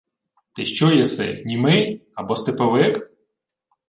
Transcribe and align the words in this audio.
—Ти 0.55 0.65
що 0.65 0.91
єси, 0.91 1.43
німий? 1.45 2.01
Або 2.15 2.35
степовик? 2.35 3.05